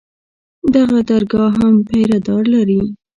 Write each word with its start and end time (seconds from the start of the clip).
دغه 0.75 0.99
درګاه 1.09 1.51
هم 1.59 1.73
پيره 1.87 2.17
دار 2.27 2.43
لري. 2.53 2.81